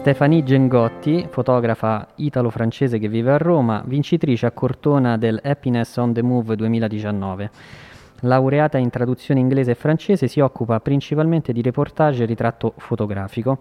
[0.00, 6.22] Stefanie Gengotti, fotografa italo-francese che vive a Roma, vincitrice a Cortona del Happiness on the
[6.22, 7.50] Move 2019.
[8.20, 13.58] Laureata in traduzione inglese e francese, si occupa principalmente di reportage e ritratto fotografico.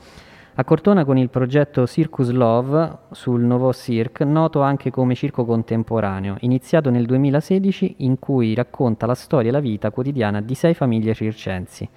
[0.56, 6.38] A Cortona con il progetto Circus Love sul Nouveau Cirque, noto anche come circo contemporaneo,
[6.40, 11.14] iniziato nel 2016 in cui racconta la storia e la vita quotidiana di sei famiglie
[11.14, 11.88] circensi.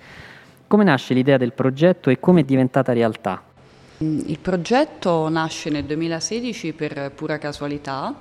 [0.66, 3.50] Come nasce l'idea del progetto e come è diventata realtà?
[4.02, 8.12] Il progetto nasce nel 2016 per pura casualità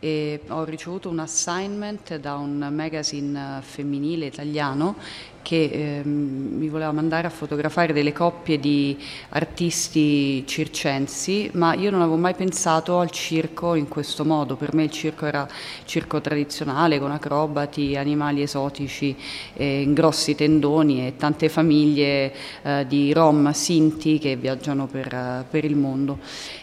[0.00, 4.96] e ho ricevuto un assignment da un magazine femminile italiano
[5.44, 12.00] che eh, mi voleva mandare a fotografare delle coppie di artisti circensi, ma io non
[12.00, 14.56] avevo mai pensato al circo in questo modo.
[14.56, 15.46] Per me il circo era
[15.84, 19.14] circo tradizionale, con acrobati, animali esotici,
[19.52, 25.76] eh, grossi tendoni e tante famiglie eh, di rom, sinti che viaggiano per, per il
[25.76, 26.18] mondo.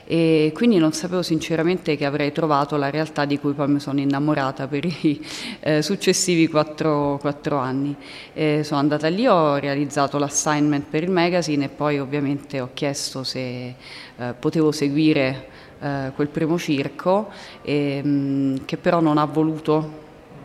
[0.05, 4.01] E quindi non sapevo sinceramente che avrei trovato la realtà di cui poi mi sono
[4.01, 5.25] innamorata per i
[5.61, 7.95] eh, successivi quattro, quattro anni.
[8.33, 13.21] Eh, sono andata lì, ho realizzato l'assignment per il magazine e poi ovviamente ho chiesto
[13.25, 13.75] se
[14.15, 15.49] eh, potevo seguire
[15.81, 17.29] eh, quel primo circo,
[17.63, 19.99] e, mh, mm, che però non ha voluto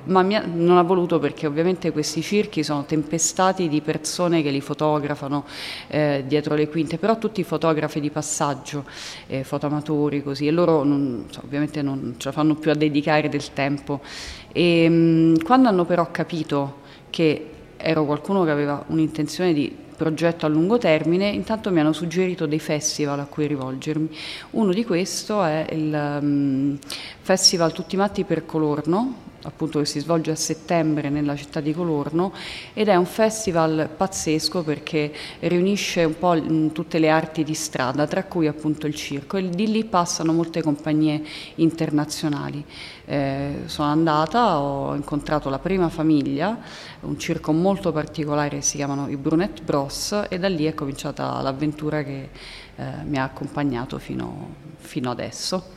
[0.07, 4.61] ma ha, non ha voluto perché ovviamente questi circhi sono tempestati di persone che li
[4.61, 5.45] fotografano
[5.87, 8.85] eh, dietro le quinte, però tutti fotografi di passaggio,
[9.29, 13.53] eh, fotoamatori così, e loro non, ovviamente non ce la fanno più a dedicare del
[13.53, 14.01] tempo.
[14.51, 20.49] E, mh, quando hanno però capito che ero qualcuno che aveva un'intenzione di progetto a
[20.49, 24.09] lungo termine, intanto mi hanno suggerito dei festival a cui rivolgermi.
[24.51, 26.79] Uno di questi è il um,
[27.21, 29.15] Festival Tutti Matti per Colorno,
[29.47, 32.33] appunto che si svolge a settembre nella città di Colorno
[32.75, 36.35] ed è un festival pazzesco perché riunisce un po'
[36.73, 40.63] tutte le arti di strada, tra cui appunto il circo e di lì passano molte
[40.63, 41.23] compagnie
[41.57, 42.65] internazionali.
[43.05, 46.59] Eh, sono andata, ho incontrato la prima famiglia,
[47.01, 52.03] un circo molto particolare, si chiamano i Brunet Bros e da lì è cominciata l'avventura
[52.03, 52.31] che
[52.77, 55.76] eh, mi ha accompagnato fino, fino adesso.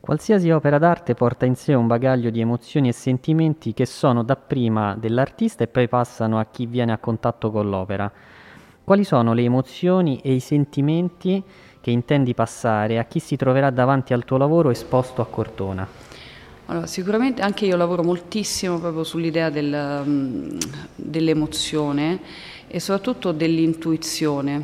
[0.00, 4.96] Qualsiasi opera d'arte porta in sé un bagaglio di emozioni e sentimenti che sono dapprima
[4.96, 8.10] dell'artista e poi passano a chi viene a contatto con l'opera.
[8.82, 11.44] Quali sono le emozioni e i sentimenti
[11.82, 15.86] che intendi passare a chi si troverà davanti al tuo lavoro esposto a Cortona?
[16.66, 20.56] Allora, sicuramente anche io lavoro moltissimo proprio sull'idea del, um,
[20.94, 22.20] dell'emozione
[22.72, 24.62] e soprattutto dell'intuizione.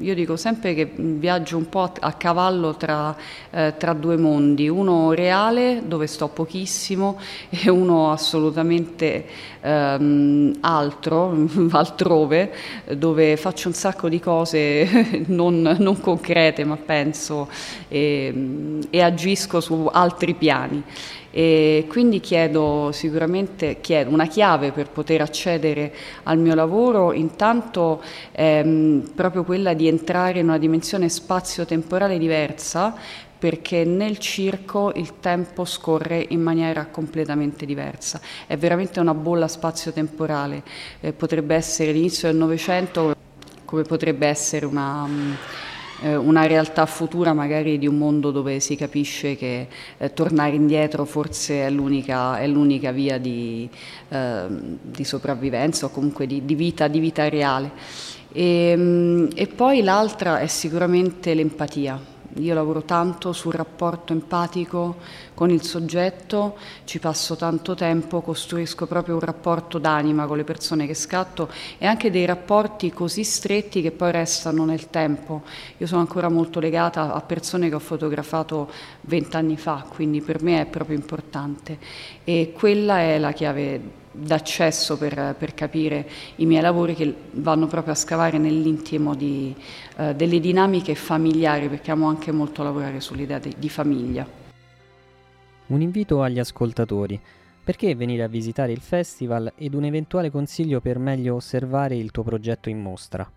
[0.00, 3.16] Io dico sempre che viaggio un po' a cavallo tra,
[3.50, 7.18] eh, tra, due mondi, uno reale dove sto pochissimo
[7.48, 9.24] e uno assolutamente
[9.62, 12.52] ehm, altro, altrove,
[12.94, 17.48] dove faccio un sacco di cose non, non concrete ma penso
[17.88, 20.82] e, e agisco su altri piani.
[21.36, 25.92] E quindi chiedo sicuramente chiedo una chiave per poter accedere
[26.22, 27.45] al mio lavoro, intanto
[28.32, 32.94] ehm, proprio quella di entrare in una dimensione spazio-temporale diversa,
[33.38, 38.20] perché nel circo il tempo scorre in maniera completamente diversa.
[38.46, 40.62] È veramente una bolla spazio-temporale,
[41.00, 43.14] eh, potrebbe essere l'inizio del Novecento
[43.66, 45.06] come potrebbe essere una
[46.02, 51.04] eh, una realtà futura magari di un mondo dove si capisce che eh, tornare indietro
[51.04, 53.68] forse è l'unica, è l'unica via di,
[54.08, 54.46] eh,
[54.82, 57.70] di, sopravvivenza o comunque di, di, vita, di vita, reale.
[58.32, 64.96] E, ehm, e poi l'altra è sicuramente l'empatia io lavoro tanto sul rapporto empatico
[65.34, 70.86] con il soggetto, ci passo tanto tempo, costruisco proprio un rapporto d'anima con le persone
[70.86, 75.42] che scatto e anche dei rapporti così stretti che poi restano nel tempo.
[75.78, 78.70] Io sono ancora molto legata a persone che ho fotografato
[79.02, 81.78] vent'anni fa, quindi per me è proprio importante
[82.24, 87.92] e quella è la chiave d'accesso per, per, capire i miei lavori che vanno proprio
[87.92, 89.54] a scavare nell'intimo di,
[89.96, 94.26] eh, delle dinamiche familiari, perché amo anche molto lavorare sull'idea di, di famiglia.
[95.66, 97.20] Un invito agli ascoltatori.
[97.66, 102.22] Perché venire a visitare il festival ed un eventuale consiglio per meglio osservare il tuo
[102.22, 103.28] progetto in mostra?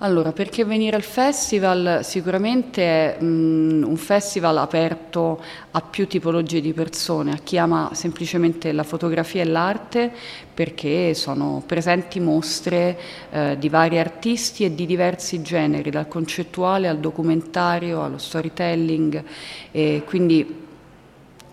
[0.00, 2.04] Allora, perché venire al festival?
[2.04, 5.42] Sicuramente è mh, un festival aperto
[5.72, 10.12] a più tipologie di persone, a chi ama semplicemente la fotografia e l'arte,
[10.54, 12.96] perché sono presenti mostre
[13.30, 19.24] eh, di vari artisti e di diversi generi, dal concettuale al documentario, allo storytelling,
[19.72, 20.66] e quindi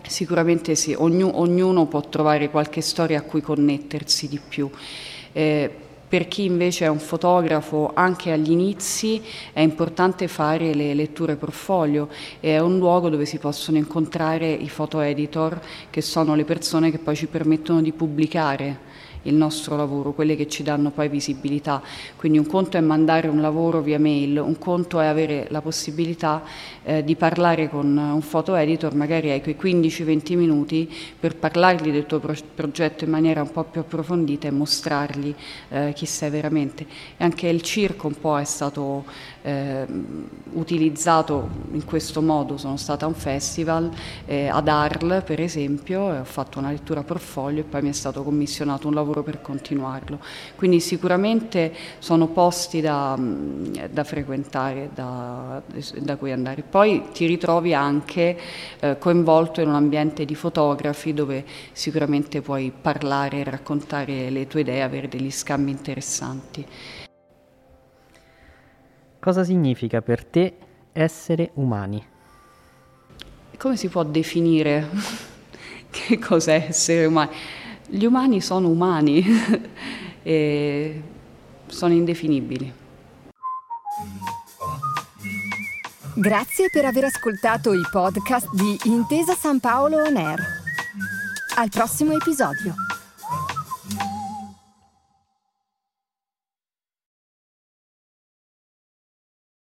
[0.07, 4.69] sicuramente sì, ognu- ognuno può trovare qualche storia a cui connettersi di più.
[5.31, 5.79] Eh,
[6.15, 9.21] per chi invece è un fotografo, anche agli inizi
[9.51, 12.07] è importante fare le letture portfolio,
[12.39, 15.59] è un luogo dove si possono incontrare i foto editor,
[15.89, 18.79] che sono le persone che poi ci permettono di pubblicare
[19.25, 21.81] il nostro lavoro, quelle che ci danno poi visibilità.
[22.15, 26.43] Quindi un conto è mandare un lavoro via mail, un conto è avere la possibilità
[26.83, 32.05] eh, di parlare con un foto editor, magari hai quei 15-20 minuti per parlargli del
[32.05, 35.33] tuo pro- progetto in maniera un po' più approfondita e mostrargli
[35.69, 36.85] eh, chi sei veramente.
[37.17, 39.05] E anche il circo un po' è stato
[39.41, 39.85] eh,
[40.53, 43.91] utilizzato in questo modo, sono stata a un festival
[44.25, 48.23] eh, ad Arles per esempio, ho fatto una lettura portfolio e poi mi è stato
[48.23, 50.19] commissionato un lavoro per continuarlo.
[50.55, 53.17] Quindi sicuramente sono posti da,
[53.89, 55.61] da frequentare, da,
[55.99, 56.63] da, cui andare.
[56.63, 58.37] Poi ti ritrovi anche
[58.79, 64.81] eh, coinvolto in un ambiente di fotografi dove sicuramente puoi parlare, raccontare le tue idee,
[64.81, 66.65] avere degli scambi interessanti.
[69.19, 70.53] Cosa significa per te
[70.91, 72.05] essere umani?
[73.57, 74.87] Come si può definire
[75.89, 77.31] che cos'è essere umani?
[77.87, 79.23] Gli umani sono umani
[80.23, 81.01] e
[81.67, 82.73] sono indefinibili.
[86.15, 90.39] Grazie per aver ascoltato i podcast di Intesa San Paolo On Air.
[91.57, 92.73] Al prossimo episodio.